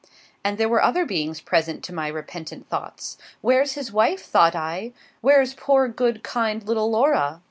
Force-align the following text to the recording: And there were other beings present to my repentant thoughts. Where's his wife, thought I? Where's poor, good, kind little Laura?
And 0.43 0.57
there 0.57 0.67
were 0.67 0.81
other 0.81 1.05
beings 1.05 1.41
present 1.41 1.83
to 1.83 1.93
my 1.93 2.07
repentant 2.07 2.67
thoughts. 2.69 3.19
Where's 3.41 3.73
his 3.73 3.91
wife, 3.91 4.25
thought 4.25 4.55
I? 4.55 4.93
Where's 5.21 5.53
poor, 5.53 5.87
good, 5.87 6.23
kind 6.23 6.63
little 6.67 6.89
Laura? 6.89 7.39